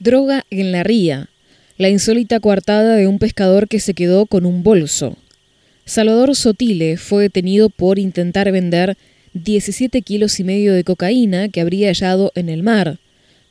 Droga 0.00 0.46
en 0.48 0.72
la 0.72 0.82
ría. 0.82 1.28
La 1.76 1.90
insólita 1.90 2.40
coartada 2.40 2.96
de 2.96 3.06
un 3.06 3.18
pescador 3.18 3.68
que 3.68 3.80
se 3.80 3.92
quedó 3.92 4.24
con 4.24 4.46
un 4.46 4.62
bolso. 4.62 5.18
Salvador 5.84 6.34
Sotile 6.34 6.96
fue 6.96 7.24
detenido 7.24 7.68
por 7.68 7.98
intentar 7.98 8.50
vender 8.50 8.96
17 9.34 10.00
kilos 10.00 10.40
y 10.40 10.44
medio 10.44 10.72
de 10.72 10.84
cocaína 10.84 11.50
que 11.50 11.60
habría 11.60 11.88
hallado 11.88 12.32
en 12.34 12.48
el 12.48 12.62
mar. 12.62 12.98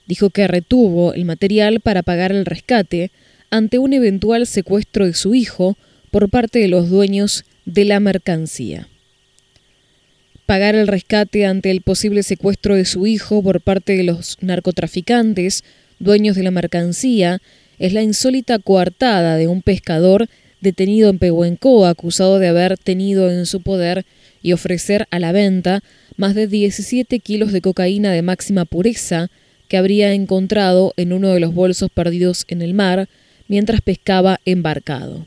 Dijo 0.07 0.31
que 0.31 0.47
retuvo 0.47 1.13
el 1.13 1.25
material 1.25 1.81
para 1.81 2.01
pagar 2.01 2.31
el 2.31 2.47
rescate 2.47 3.11
ante 3.51 3.77
un 3.77 3.93
eventual 3.93 4.47
secuestro 4.47 5.05
de 5.05 5.13
su 5.13 5.35
hijo 5.35 5.77
por 6.09 6.31
parte 6.31 6.57
de 6.57 6.67
los 6.67 6.89
dueños 6.89 7.45
de 7.65 7.85
la 7.85 7.99
mercancía. 7.99 8.87
Pagar 10.47 10.73
el 10.73 10.87
rescate 10.87 11.45
ante 11.45 11.69
el 11.69 11.81
posible 11.81 12.23
secuestro 12.23 12.73
de 12.73 12.85
su 12.85 13.05
hijo 13.05 13.43
por 13.43 13.61
parte 13.61 13.95
de 13.95 14.03
los 14.03 14.39
narcotraficantes 14.41 15.63
dueños 15.99 16.35
de 16.35 16.43
la 16.43 16.51
mercancía, 16.51 17.41
es 17.77 17.93
la 17.93 18.01
insólita 18.01 18.59
coartada 18.59 19.37
de 19.37 19.47
un 19.47 19.61
pescador 19.61 20.27
detenido 20.61 21.09
en 21.09 21.19
Pehuenco 21.19 21.85
acusado 21.85 22.39
de 22.39 22.47
haber 22.47 22.77
tenido 22.77 23.31
en 23.31 23.45
su 23.45 23.61
poder 23.61 24.05
y 24.41 24.53
ofrecer 24.53 25.07
a 25.11 25.19
la 25.19 25.31
venta 25.31 25.83
más 26.17 26.35
de 26.35 26.47
17 26.47 27.19
kilos 27.19 27.51
de 27.51 27.61
cocaína 27.61 28.11
de 28.11 28.21
máxima 28.21 28.65
pureza 28.65 29.29
que 29.67 29.77
habría 29.77 30.13
encontrado 30.13 30.93
en 30.97 31.13
uno 31.13 31.29
de 31.29 31.39
los 31.39 31.53
bolsos 31.53 31.89
perdidos 31.93 32.45
en 32.47 32.61
el 32.61 32.73
mar 32.73 33.07
mientras 33.47 33.81
pescaba 33.81 34.41
embarcado. 34.45 35.25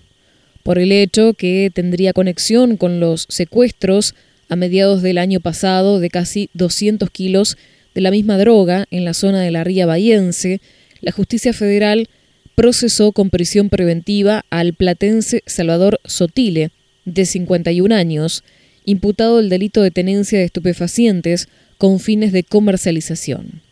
Por 0.62 0.78
el 0.78 0.92
hecho 0.92 1.34
que 1.34 1.70
tendría 1.72 2.12
conexión 2.12 2.76
con 2.76 3.00
los 3.00 3.26
secuestros 3.28 4.14
a 4.48 4.56
mediados 4.56 5.02
del 5.02 5.18
año 5.18 5.40
pasado 5.40 5.98
de 5.98 6.10
casi 6.10 6.50
200 6.54 7.10
kilos 7.10 7.56
de 7.94 8.00
la 8.00 8.10
misma 8.10 8.38
droga 8.38 8.86
en 8.90 9.04
la 9.04 9.14
zona 9.14 9.40
de 9.40 9.50
la 9.50 9.64
Ría 9.64 9.86
Bahiense, 9.86 10.60
la 11.00 11.12
justicia 11.12 11.52
federal 11.52 12.08
procesó 12.54 13.12
con 13.12 13.30
prisión 13.30 13.68
preventiva 13.70 14.44
al 14.50 14.74
platense 14.74 15.42
Salvador 15.46 16.00
Sotile, 16.04 16.70
de 17.04 17.26
51 17.26 17.94
años, 17.94 18.44
imputado 18.84 19.38
del 19.38 19.48
delito 19.48 19.82
de 19.82 19.90
tenencia 19.90 20.38
de 20.38 20.44
estupefacientes 20.44 21.48
con 21.78 21.98
fines 21.98 22.32
de 22.32 22.44
comercialización. 22.44 23.62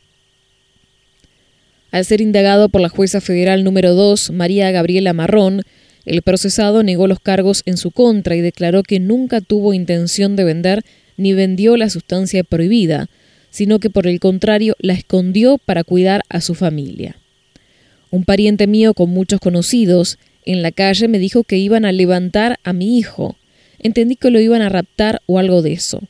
Al 1.91 2.05
ser 2.05 2.21
indagado 2.21 2.69
por 2.69 2.81
la 2.81 2.89
jueza 2.89 3.21
federal 3.21 3.65
número 3.65 3.95
2, 3.95 4.31
María 4.31 4.71
Gabriela 4.71 5.12
Marrón, 5.12 5.62
el 6.05 6.23
procesado 6.23 6.83
negó 6.83 7.07
los 7.07 7.21
cargos 7.21 7.62
en 7.67 7.77
su 7.77 7.91
contra 7.91 8.37
y 8.37 8.41
declaró 8.41 8.83
que 8.83 9.01
nunca 9.01 9.41
tuvo 9.41 9.75
intención 9.75 10.37
de 10.37 10.45
vender 10.45 10.84
ni 11.17 11.34
vendió 11.34 11.77
la 11.77 11.91
sustancia 11.91 12.45
prohibida, 12.45 13.09
sino 13.51 13.79
que 13.79 13.91
por 13.91 14.06
el 14.06 14.20
contrario 14.20 14.77
la 14.79 14.95
escondió 14.95 15.59
para 15.59 15.84
cuidar 15.84 16.23
a 16.29 16.41
su 16.41 16.55
familia. 16.55 17.17
Un 18.11 18.25
pariente 18.25 18.67
mío 18.67 18.95
con 18.95 19.11
muchos 19.11 19.41
conocidos 19.41 20.19
en 20.45 20.62
la 20.62 20.73
calle 20.73 21.09
me 21.09 21.19
dijo 21.19 21.45
que 21.45 21.59
iban 21.59 21.84
a 21.84 21.93
levantar 21.93 22.59
a 22.65 22.73
mi 22.73 22.98
hijo. 22.98 23.37
Entendí 23.78 24.17
que 24.17 24.31
lo 24.31 24.41
iban 24.41 24.62
a 24.62 24.69
raptar 24.69 25.23
o 25.27 25.39
algo 25.39 25.62
de 25.62 25.73
eso. 25.73 26.01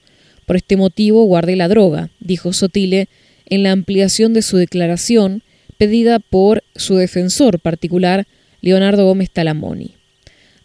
Por 0.47 0.57
este 0.57 0.77
motivo 0.77 1.25
guardé 1.25 1.57
la 1.57 1.69
droga, 1.69 2.11
dijo 2.21 2.53
Sotile 2.53 3.09
en 3.47 3.63
la 3.63 3.73
ampliación 3.73 4.33
de 4.33 4.43
su 4.43 4.57
declaración 4.57 5.43
pedida 5.81 6.19
por 6.19 6.63
su 6.77 6.97
defensor 6.97 7.59
particular, 7.59 8.27
Leonardo 8.61 9.07
Gómez 9.07 9.31
Talamoni. 9.31 9.95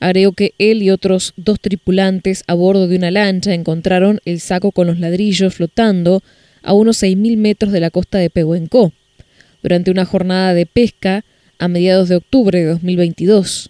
Agregó 0.02 0.34
que 0.34 0.53
él 0.58 0.84
y 0.84 0.90
otros 0.90 1.34
dos 1.38 1.59
tripulantes 1.62 2.44
a 2.48 2.53
bordo 2.53 2.88
de 2.88 2.98
una 2.98 3.12
lancha 3.12 3.53
encontraron 3.53 4.20
el 4.26 4.42
saco 4.42 4.72
con 4.72 4.88
los 4.88 5.00
ladrillos 5.00 5.56
flotando 5.56 6.22
a 6.66 6.74
unos 6.74 7.02
6.000 7.02 7.38
metros 7.38 7.72
de 7.72 7.80
la 7.80 7.92
costa 7.92 8.18
de 8.18 8.30
Pehuenco, 8.30 8.92
durante 9.64 9.92
una 9.92 10.06
jornada 10.06 10.54
de 10.54 10.66
pesca 10.66 11.24
a 11.58 11.68
mediados 11.68 12.10
de 12.10 12.18
octubre 12.18 12.60
de 12.60 12.66
2022. 12.66 13.70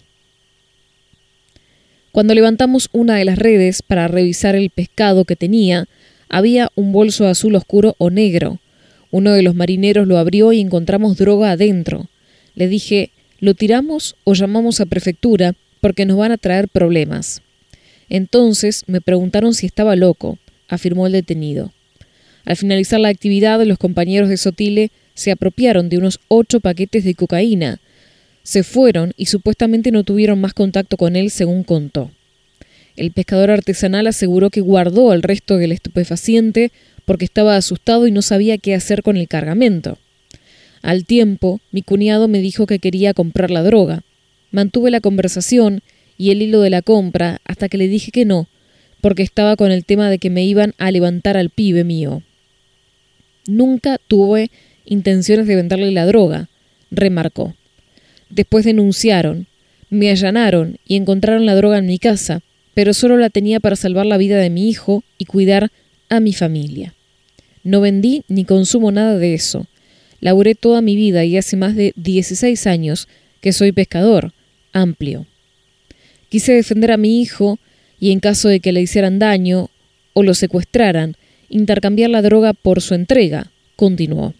Cuando 2.11 2.33
levantamos 2.33 2.89
una 2.93 3.15
de 3.15 3.25
las 3.25 3.37
redes 3.37 3.81
para 3.81 4.07
revisar 4.07 4.55
el 4.55 4.69
pescado 4.69 5.25
que 5.25 5.35
tenía, 5.35 5.85
había 6.29 6.71
un 6.75 6.91
bolso 6.91 7.27
azul 7.27 7.55
oscuro 7.55 7.95
o 7.97 8.09
negro. 8.09 8.59
Uno 9.11 9.33
de 9.33 9.43
los 9.43 9.55
marineros 9.55 10.07
lo 10.07 10.17
abrió 10.17 10.53
y 10.53 10.61
encontramos 10.61 11.17
droga 11.17 11.51
adentro. 11.51 12.09
Le 12.55 12.67
dije, 12.67 13.11
¿lo 13.39 13.53
tiramos 13.53 14.15
o 14.23 14.33
llamamos 14.33 14.79
a 14.79 14.85
prefectura 14.85 15.53
porque 15.81 16.05
nos 16.05 16.17
van 16.17 16.31
a 16.31 16.37
traer 16.37 16.69
problemas? 16.69 17.41
Entonces 18.09 18.83
me 18.87 19.01
preguntaron 19.01 19.53
si 19.53 19.65
estaba 19.65 19.95
loco, 19.95 20.37
afirmó 20.67 21.07
el 21.07 21.13
detenido. 21.13 21.73
Al 22.45 22.55
finalizar 22.57 22.99
la 22.99 23.09
actividad, 23.09 23.61
los 23.63 23.77
compañeros 23.77 24.29
de 24.29 24.37
Sotile 24.37 24.91
se 25.15 25.31
apropiaron 25.31 25.89
de 25.89 25.97
unos 25.97 26.19
ocho 26.27 26.59
paquetes 26.59 27.03
de 27.03 27.15
cocaína. 27.15 27.79
Se 28.43 28.63
fueron 28.63 29.13
y 29.17 29.25
supuestamente 29.25 29.91
no 29.91 30.03
tuvieron 30.03 30.39
más 30.39 30.53
contacto 30.53 30.97
con 30.97 31.15
él, 31.15 31.31
según 31.31 31.63
contó. 31.63 32.11
El 32.95 33.11
pescador 33.11 33.49
artesanal 33.49 34.07
aseguró 34.07 34.49
que 34.51 34.61
guardó 34.61 35.11
el 35.13 35.23
resto 35.23 35.57
del 35.57 35.71
estupefaciente 35.71 36.71
porque 37.05 37.25
estaba 37.25 37.57
asustado 37.57 38.07
y 38.07 38.11
no 38.11 38.21
sabía 38.21 38.57
qué 38.57 38.75
hacer 38.75 39.01
con 39.01 39.17
el 39.17 39.27
cargamento. 39.27 39.97
Al 40.81 41.05
tiempo, 41.05 41.61
mi 41.71 41.81
cuñado 41.81 42.27
me 42.27 42.39
dijo 42.39 42.67
que 42.67 42.79
quería 42.79 43.13
comprar 43.13 43.49
la 43.49 43.63
droga. 43.63 44.03
Mantuve 44.51 44.91
la 44.91 45.01
conversación 45.01 45.81
y 46.17 46.29
el 46.29 46.41
hilo 46.41 46.61
de 46.61 46.69
la 46.69 46.83
compra 46.83 47.41
hasta 47.43 47.69
que 47.69 47.77
le 47.77 47.87
dije 47.87 48.11
que 48.11 48.23
no, 48.23 48.47
porque 49.01 49.23
estaba 49.23 49.55
con 49.55 49.71
el 49.71 49.83
tema 49.83 50.09
de 50.09 50.19
que 50.19 50.29
me 50.29 50.45
iban 50.45 50.73
a 50.77 50.91
levantar 50.91 51.37
al 51.37 51.49
pibe 51.49 51.83
mío. 51.83 52.21
Nunca 53.47 53.99
tuve 54.07 54.51
intenciones 54.85 55.47
de 55.47 55.55
venderle 55.55 55.91
la 55.91 56.05
droga, 56.05 56.49
remarcó. 56.91 57.55
Después 58.29 58.65
denunciaron, 58.65 59.47
me 59.89 60.09
allanaron 60.09 60.77
y 60.85 60.95
encontraron 60.95 61.45
la 61.45 61.55
droga 61.55 61.77
en 61.77 61.85
mi 61.85 61.99
casa, 61.99 62.41
pero 62.73 62.93
solo 62.93 63.17
la 63.17 63.29
tenía 63.29 63.59
para 63.59 63.75
salvar 63.75 64.05
la 64.05 64.17
vida 64.17 64.37
de 64.37 64.49
mi 64.49 64.69
hijo 64.69 65.03
y 65.17 65.25
cuidar 65.25 65.71
a 66.09 66.19
mi 66.19 66.33
familia. 66.33 66.93
No 67.63 67.81
vendí 67.81 68.23
ni 68.27 68.45
consumo 68.45 68.91
nada 68.91 69.17
de 69.17 69.33
eso. 69.33 69.67
Laburé 70.19 70.55
toda 70.55 70.81
mi 70.81 70.95
vida 70.95 71.23
y 71.25 71.37
hace 71.37 71.55
más 71.57 71.75
de 71.75 71.93
16 71.95 72.67
años 72.67 73.07
que 73.41 73.53
soy 73.53 73.71
pescador, 73.71 74.33
amplio. 74.73 75.25
Quise 76.29 76.53
defender 76.53 76.91
a 76.91 76.97
mi 76.97 77.21
hijo 77.21 77.59
y 77.99 78.11
en 78.11 78.19
caso 78.19 78.49
de 78.49 78.59
que 78.59 78.71
le 78.71 78.81
hicieran 78.81 79.19
daño 79.19 79.69
o 80.13 80.23
lo 80.23 80.33
secuestraran, 80.33 81.15
intercambiar 81.49 82.09
la 82.09 82.21
droga 82.21 82.53
por 82.53 82.81
su 82.81 82.93
entrega, 82.93 83.51
continuó. 83.75 84.33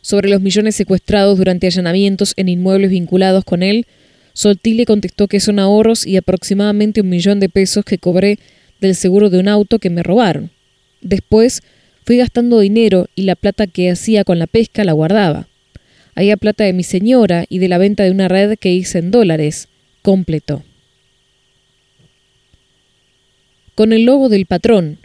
Sobre 0.00 0.28
los 0.28 0.40
millones 0.40 0.76
secuestrados 0.76 1.36
durante 1.38 1.66
allanamientos 1.66 2.32
en 2.36 2.48
inmuebles 2.48 2.90
vinculados 2.90 3.44
con 3.44 3.62
él, 3.62 3.86
Soltile 4.34 4.86
contestó 4.86 5.28
que 5.28 5.40
son 5.40 5.58
ahorros 5.58 6.06
y 6.06 6.16
aproximadamente 6.16 7.00
un 7.00 7.08
millón 7.08 7.40
de 7.40 7.48
pesos 7.48 7.84
que 7.84 7.98
cobré 7.98 8.38
del 8.80 8.94
seguro 8.94 9.30
de 9.30 9.38
un 9.38 9.48
auto 9.48 9.78
que 9.78 9.90
me 9.90 10.02
robaron. 10.02 10.50
Después 11.00 11.62
fui 12.04 12.18
gastando 12.18 12.60
dinero 12.60 13.08
y 13.14 13.22
la 13.22 13.34
plata 13.34 13.66
que 13.66 13.90
hacía 13.90 14.24
con 14.24 14.38
la 14.38 14.46
pesca 14.46 14.84
la 14.84 14.92
guardaba. 14.92 15.48
Había 16.14 16.36
plata 16.36 16.64
de 16.64 16.72
mi 16.72 16.82
señora 16.82 17.46
y 17.48 17.58
de 17.58 17.68
la 17.68 17.78
venta 17.78 18.04
de 18.04 18.10
una 18.10 18.28
red 18.28 18.56
que 18.58 18.72
hice 18.72 18.98
en 18.98 19.10
dólares, 19.10 19.68
completó. 20.02 20.62
Con 23.74 23.92
el 23.92 24.04
logo 24.04 24.28
del 24.28 24.46
patrón, 24.46 24.98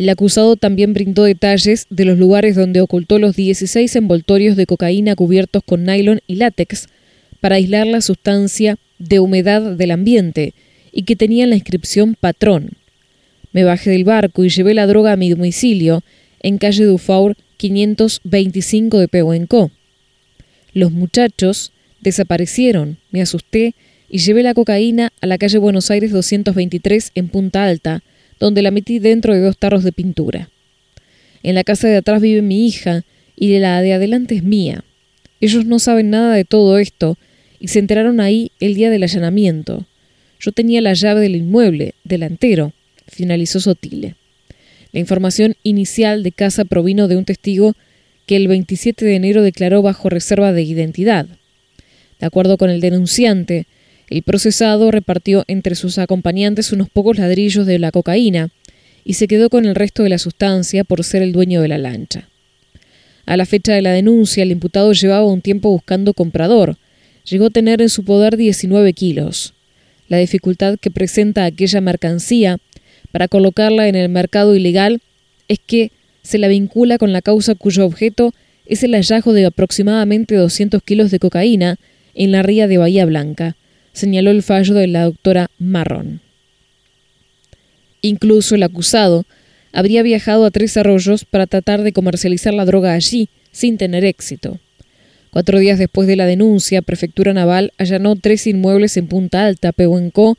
el 0.00 0.08
acusado 0.08 0.56
también 0.56 0.94
brindó 0.94 1.24
detalles 1.24 1.86
de 1.90 2.06
los 2.06 2.16
lugares 2.16 2.56
donde 2.56 2.80
ocultó 2.80 3.18
los 3.18 3.36
16 3.36 3.94
envoltorios 3.96 4.56
de 4.56 4.64
cocaína 4.64 5.14
cubiertos 5.14 5.62
con 5.62 5.84
nylon 5.84 6.22
y 6.26 6.36
látex 6.36 6.88
para 7.38 7.56
aislar 7.56 7.86
la 7.86 8.00
sustancia 8.00 8.78
de 8.98 9.20
humedad 9.20 9.76
del 9.76 9.90
ambiente 9.90 10.54
y 10.90 11.02
que 11.02 11.16
tenían 11.16 11.50
la 11.50 11.56
inscripción 11.56 12.16
patrón. 12.18 12.70
Me 13.52 13.62
bajé 13.62 13.90
del 13.90 14.04
barco 14.04 14.42
y 14.42 14.48
llevé 14.48 14.72
la 14.72 14.86
droga 14.86 15.12
a 15.12 15.16
mi 15.16 15.28
domicilio 15.28 16.02
en 16.40 16.56
calle 16.56 16.86
Dufour 16.86 17.36
525 17.58 19.00
de 19.00 19.08
Pehuenco. 19.08 19.70
Los 20.72 20.92
muchachos 20.92 21.72
desaparecieron, 22.00 22.96
me 23.10 23.20
asusté 23.20 23.74
y 24.08 24.20
llevé 24.20 24.44
la 24.44 24.54
cocaína 24.54 25.12
a 25.20 25.26
la 25.26 25.36
calle 25.36 25.58
Buenos 25.58 25.90
Aires 25.90 26.10
223 26.10 27.12
en 27.14 27.28
Punta 27.28 27.66
Alta, 27.66 28.02
donde 28.40 28.62
la 28.62 28.70
metí 28.70 28.98
dentro 28.98 29.34
de 29.34 29.40
dos 29.40 29.58
tarros 29.58 29.84
de 29.84 29.92
pintura. 29.92 30.50
En 31.42 31.54
la 31.54 31.62
casa 31.62 31.86
de 31.86 31.96
atrás 31.96 32.20
vive 32.20 32.42
mi 32.42 32.66
hija 32.66 33.04
y 33.36 33.58
la 33.58 33.80
de 33.82 33.92
adelante 33.92 34.34
es 34.34 34.42
mía. 34.42 34.82
Ellos 35.40 35.64
no 35.66 35.78
saben 35.78 36.10
nada 36.10 36.34
de 36.34 36.44
todo 36.44 36.78
esto 36.78 37.16
y 37.60 37.68
se 37.68 37.78
enteraron 37.78 38.20
ahí 38.20 38.50
el 38.58 38.74
día 38.74 38.90
del 38.90 39.02
allanamiento. 39.02 39.86
Yo 40.40 40.52
tenía 40.52 40.80
la 40.80 40.94
llave 40.94 41.20
del 41.20 41.36
inmueble, 41.36 41.94
delantero, 42.02 42.72
finalizó 43.06 43.60
Sotile. 43.60 44.16
La 44.92 45.00
información 45.00 45.54
inicial 45.62 46.22
de 46.22 46.32
casa 46.32 46.64
provino 46.64 47.08
de 47.08 47.16
un 47.16 47.24
testigo 47.24 47.74
que 48.26 48.36
el 48.36 48.48
27 48.48 49.04
de 49.04 49.16
enero 49.16 49.42
declaró 49.42 49.82
bajo 49.82 50.08
reserva 50.08 50.52
de 50.52 50.62
identidad. 50.62 51.26
De 52.18 52.26
acuerdo 52.26 52.58
con 52.58 52.70
el 52.70 52.80
denunciante, 52.80 53.66
el 54.10 54.22
procesado 54.22 54.90
repartió 54.90 55.44
entre 55.46 55.76
sus 55.76 55.98
acompañantes 55.98 56.72
unos 56.72 56.90
pocos 56.90 57.18
ladrillos 57.18 57.64
de 57.64 57.78
la 57.78 57.92
cocaína 57.92 58.50
y 59.04 59.14
se 59.14 59.28
quedó 59.28 59.48
con 59.48 59.64
el 59.64 59.76
resto 59.76 60.02
de 60.02 60.08
la 60.08 60.18
sustancia 60.18 60.84
por 60.84 61.04
ser 61.04 61.22
el 61.22 61.32
dueño 61.32 61.62
de 61.62 61.68
la 61.68 61.78
lancha. 61.78 62.28
A 63.24 63.36
la 63.36 63.46
fecha 63.46 63.72
de 63.72 63.82
la 63.82 63.92
denuncia, 63.92 64.42
el 64.42 64.50
imputado 64.50 64.92
llevaba 64.92 65.24
un 65.24 65.40
tiempo 65.40 65.70
buscando 65.70 66.12
comprador. 66.12 66.76
Llegó 67.24 67.46
a 67.46 67.50
tener 67.50 67.80
en 67.80 67.88
su 67.88 68.04
poder 68.04 68.36
19 68.36 68.92
kilos. 68.92 69.54
La 70.08 70.16
dificultad 70.16 70.78
que 70.80 70.90
presenta 70.90 71.44
aquella 71.44 71.80
mercancía 71.80 72.58
para 73.12 73.28
colocarla 73.28 73.86
en 73.86 73.94
el 73.94 74.08
mercado 74.08 74.56
ilegal 74.56 75.00
es 75.46 75.60
que 75.64 75.92
se 76.22 76.38
la 76.38 76.48
vincula 76.48 76.98
con 76.98 77.12
la 77.12 77.22
causa 77.22 77.54
cuyo 77.54 77.86
objeto 77.86 78.34
es 78.66 78.82
el 78.82 78.94
hallazgo 78.94 79.32
de 79.32 79.46
aproximadamente 79.46 80.34
200 80.34 80.82
kilos 80.82 81.10
de 81.10 81.20
cocaína 81.20 81.76
en 82.14 82.32
la 82.32 82.42
ría 82.42 82.66
de 82.66 82.78
Bahía 82.78 83.04
Blanca, 83.04 83.56
señaló 83.92 84.30
el 84.30 84.42
fallo 84.42 84.74
de 84.74 84.86
la 84.86 85.04
doctora 85.04 85.50
Marrón. 85.58 86.20
Incluso 88.02 88.54
el 88.54 88.62
acusado 88.62 89.24
habría 89.72 90.02
viajado 90.02 90.44
a 90.44 90.50
Tres 90.50 90.76
Arroyos 90.76 91.24
para 91.24 91.46
tratar 91.46 91.82
de 91.82 91.92
comercializar 91.92 92.54
la 92.54 92.64
droga 92.64 92.94
allí, 92.94 93.28
sin 93.52 93.78
tener 93.78 94.04
éxito. 94.04 94.58
Cuatro 95.30 95.58
días 95.58 95.78
después 95.78 96.08
de 96.08 96.16
la 96.16 96.26
denuncia, 96.26 96.82
Prefectura 96.82 97.32
Naval 97.32 97.72
allanó 97.78 98.16
tres 98.16 98.46
inmuebles 98.46 98.96
en 98.96 99.06
Punta 99.06 99.46
Alta, 99.46 99.72
Pehuenco, 99.72 100.36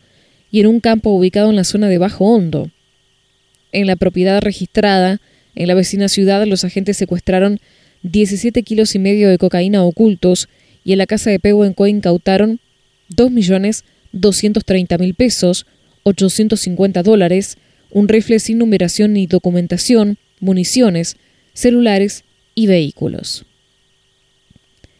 y 0.51 0.59
en 0.59 0.67
un 0.67 0.81
campo 0.81 1.11
ubicado 1.11 1.49
en 1.49 1.55
la 1.55 1.63
zona 1.63 1.87
de 1.87 1.97
Bajo 1.97 2.25
Hondo. 2.25 2.69
En 3.71 3.87
la 3.87 3.95
propiedad 3.95 4.41
registrada, 4.41 5.21
en 5.55 5.67
la 5.67 5.75
vecina 5.75 6.09
ciudad, 6.09 6.45
los 6.45 6.65
agentes 6.65 6.97
secuestraron 6.97 7.59
17 8.03 8.63
kilos 8.63 8.95
y 8.95 8.99
medio 8.99 9.29
de 9.29 9.37
cocaína 9.37 9.83
ocultos 9.83 10.49
y 10.83 10.91
en 10.91 10.97
la 10.97 11.05
casa 11.05 11.29
de 11.29 11.39
Pehuenco 11.39 11.87
incautaron 11.87 12.59
2.230.000 13.15 15.15
pesos, 15.15 15.65
850 16.03 17.03
dólares, 17.03 17.57
un 17.91 18.07
rifle 18.07 18.39
sin 18.39 18.57
numeración 18.57 19.13
ni 19.13 19.27
documentación, 19.27 20.17
municiones, 20.39 21.17
celulares 21.53 22.23
y 22.55 22.67
vehículos. 22.67 23.45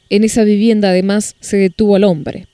En 0.10 0.24
esa 0.24 0.44
vivienda 0.44 0.90
además 0.90 1.36
se 1.40 1.58
detuvo 1.58 1.96
al 1.96 2.04
hombre. 2.04 2.48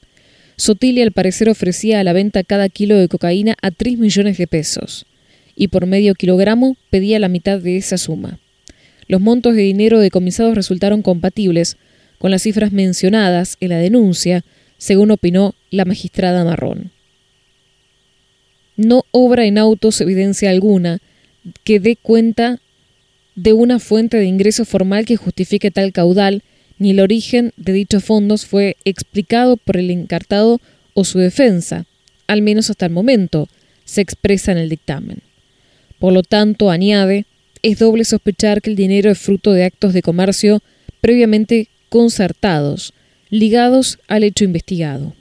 Sotili 0.57 1.01
al 1.01 1.12
parecer 1.12 1.50
ofrecía 1.50 2.00
a 2.00 2.04
la 2.04 2.13
venta 2.13 2.44
cada 2.44 2.69
kilo 2.69 2.98
de 2.98 3.07
cocaína 3.07 3.56
a 3.62 3.71
3 3.71 3.98
millones 3.98 4.38
de 4.38 4.48
pesos 4.48 5.06
y 5.56 5.69
por 5.69 5.88
medio 5.88 6.13
kilogramo 6.13 6.77
pedía 6.89 7.19
la 7.19 7.30
mitad 7.30 7.59
de 7.59 7.77
esa 7.77 7.98
suma. 7.98 8.39
Los 9.07 9.21
montos 9.21 9.56
de 9.56 9.63
dinero 9.63 10.00
decomisados 10.00 10.56
resultaron 10.56 11.01
compatibles 11.01 11.77
con 12.19 12.31
las 12.31 12.44
cifras 12.44 12.71
mencionadas 12.71 13.57
en 13.59 13.69
la 13.69 13.77
denuncia, 13.77 14.44
según 14.77 15.12
opinó 15.12 15.56
la 15.71 15.85
magistrada 15.85 16.44
Marrón. 16.44 16.91
No 18.75 19.06
obra 19.12 19.45
en 19.45 19.57
autos 19.57 20.00
evidencia 20.01 20.50
alguna 20.50 21.00
que 21.63 21.79
dé 21.79 21.95
cuenta 21.95 22.59
de 23.35 23.53
una 23.53 23.79
fuente 23.79 24.18
de 24.18 24.25
ingreso 24.25 24.65
formal 24.65 25.06
que 25.06 25.15
justifique 25.15 25.71
tal 25.71 25.94
caudal, 25.94 26.44
ni 26.79 26.91
el 26.91 27.00
origen 27.00 27.53
de 27.57 27.74
dichos 27.74 28.03
fondos 28.03 28.45
fue 28.45 28.77
explicado 28.85 29.57
por 29.57 29.77
el 29.77 29.89
encartado 29.89 30.59
o 30.94 31.03
su 31.03 31.19
defensa, 31.19 31.85
al 32.27 32.41
menos 32.41 32.69
hasta 32.69 32.88
el 32.88 32.91
momento, 32.91 33.47
se 33.85 34.01
expresa 34.01 34.51
en 34.51 34.57
el 34.57 34.69
dictamen. 34.69 35.19
Por 36.00 36.13
lo 36.13 36.23
tanto, 36.23 36.69
añade, 36.69 37.25
es 37.62 37.80
doble 37.80 38.06
sospechar 38.06 38.62
que 38.62 38.69
el 38.69 38.75
dinero 38.75 39.09
es 39.09 39.18
fruto 39.18 39.53
de 39.53 39.63
actos 39.63 39.94
de 39.94 40.01
comercio 40.01 40.62
previamente 41.01 41.68
concertados, 41.89 42.94
ligados 43.29 44.00
al 44.07 44.24
hecho 44.24 44.44
investigado. 44.44 45.13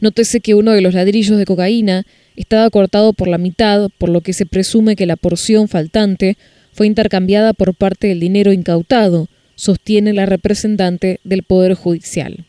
Nótese 0.00 0.40
que 0.40 0.54
uno 0.54 0.72
de 0.72 0.80
los 0.80 0.94
ladrillos 0.94 1.38
de 1.38 1.44
cocaína 1.44 2.06
estaba 2.36 2.70
cortado 2.70 3.12
por 3.12 3.26
la 3.28 3.38
mitad, 3.38 3.90
por 3.98 4.08
lo 4.08 4.20
que 4.20 4.32
se 4.32 4.46
presume 4.46 4.94
que 4.94 5.06
la 5.06 5.16
porción 5.16 5.68
faltante 5.68 6.36
fue 6.72 6.86
intercambiada 6.86 7.52
por 7.52 7.74
parte 7.74 8.06
del 8.06 8.20
dinero 8.20 8.52
incautado, 8.52 9.28
sostiene 9.56 10.12
la 10.12 10.26
representante 10.26 11.18
del 11.24 11.42
Poder 11.42 11.74
Judicial. 11.74 12.44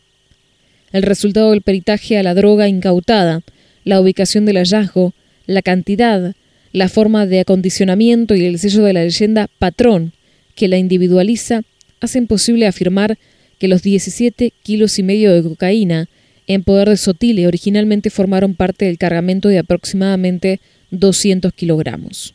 El 0.91 1.01
resultado 1.01 1.51
del 1.51 1.63
peritaje 1.63 2.17
a 2.19 2.23
la 2.23 2.35
droga 2.35 2.67
incautada, 2.67 3.41
la 3.83 3.99
ubicación 3.99 4.45
del 4.45 4.57
hallazgo, 4.57 5.13
la 5.47 5.63
cantidad, 5.63 6.35
la 6.71 6.89
forma 6.89 7.25
de 7.25 7.39
acondicionamiento 7.39 8.35
y 8.35 8.45
el 8.45 8.59
sello 8.59 8.83
de 8.83 8.93
la 8.93 9.03
leyenda 9.03 9.49
patrón 9.57 10.13
que 10.53 10.67
la 10.67 10.77
individualiza 10.77 11.63
hacen 11.99 12.27
posible 12.27 12.67
afirmar 12.67 13.17
que 13.59 13.67
los 13.67 13.83
17 13.83 14.53
kilos 14.63 14.97
y 14.97 15.03
medio 15.03 15.33
de 15.33 15.43
cocaína 15.43 16.09
en 16.47 16.63
poder 16.63 16.89
de 16.89 16.97
Sotile 16.97 17.45
originalmente 17.45 18.09
formaron 18.09 18.55
parte 18.55 18.85
del 18.85 18.97
cargamento 18.97 19.49
de 19.49 19.59
aproximadamente 19.59 20.59
200 20.89 21.53
kilogramos. 21.53 22.33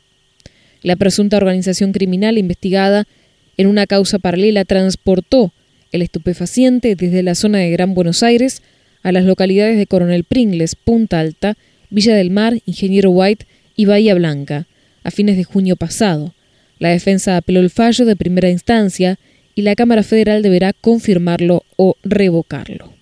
La 0.82 0.96
presunta 0.96 1.36
organización 1.36 1.92
criminal 1.92 2.38
investigada 2.38 3.08
en 3.56 3.66
una 3.66 3.86
causa 3.86 4.18
paralela 4.18 4.64
transportó 4.64 5.52
el 5.92 6.02
estupefaciente 6.02 6.94
desde 6.94 7.22
la 7.22 7.34
zona 7.34 7.58
de 7.58 7.70
Gran 7.70 7.94
Buenos 7.94 8.22
Aires 8.22 8.62
a 9.02 9.12
las 9.12 9.24
localidades 9.24 9.76
de 9.76 9.86
Coronel 9.86 10.24
Pringles, 10.24 10.76
Punta 10.76 11.20
Alta, 11.20 11.56
Villa 11.90 12.14
del 12.14 12.30
Mar, 12.30 12.58
Ingeniero 12.66 13.10
White 13.10 13.46
y 13.76 13.86
Bahía 13.86 14.14
Blanca, 14.14 14.66
a 15.04 15.10
fines 15.10 15.36
de 15.36 15.44
junio 15.44 15.76
pasado. 15.76 16.34
La 16.78 16.90
defensa 16.90 17.36
apeló 17.36 17.60
el 17.60 17.70
fallo 17.70 18.04
de 18.04 18.16
primera 18.16 18.50
instancia 18.50 19.18
y 19.54 19.62
la 19.62 19.74
Cámara 19.74 20.02
Federal 20.02 20.42
deberá 20.42 20.72
confirmarlo 20.72 21.64
o 21.76 21.96
revocarlo. 22.02 22.94